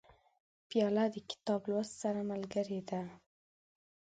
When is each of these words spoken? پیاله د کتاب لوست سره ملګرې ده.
پیاله 0.69 1.05
د 1.13 1.15
کتاب 1.29 1.61
لوست 1.69 1.93
سره 2.01 2.21
ملګرې 2.31 2.79
ده. 2.89 3.01